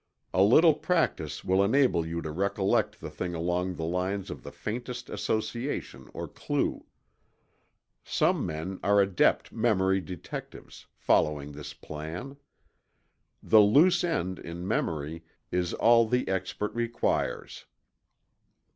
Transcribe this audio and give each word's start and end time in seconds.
A 0.33 0.41
little 0.41 0.73
practice 0.73 1.43
will 1.43 1.63
enable 1.63 2.03
you 2.07 2.23
to 2.23 2.31
recollect 2.31 2.99
the 3.01 3.09
thing 3.11 3.35
along 3.35 3.75
the 3.75 3.85
lines 3.85 4.31
of 4.31 4.41
the 4.41 4.51
faintest 4.51 5.11
association 5.11 6.09
or 6.11 6.27
clue. 6.27 6.87
Some 8.03 8.43
men 8.43 8.79
are 8.81 8.99
adept 8.99 9.51
memory 9.51 10.01
detectives, 10.01 10.87
following 10.95 11.51
this 11.51 11.75
plan. 11.75 12.37
The 13.43 13.61
"loose 13.61 14.03
end" 14.03 14.39
in 14.39 14.67
memory 14.67 15.23
is 15.51 15.71
all 15.75 16.07
the 16.07 16.27
expert 16.27 16.73
requires. 16.73 17.65